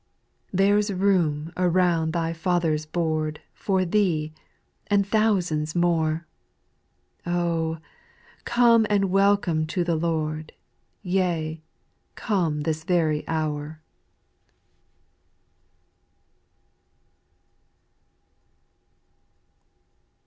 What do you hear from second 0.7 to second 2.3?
's room around